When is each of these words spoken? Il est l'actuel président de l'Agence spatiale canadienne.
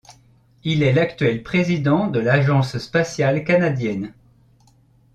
Il 0.63 0.81
est 0.81 0.93
l'actuel 0.93 1.43
président 1.43 2.07
de 2.07 2.19
l'Agence 2.19 2.79
spatiale 2.79 3.43
canadienne. 3.43 4.15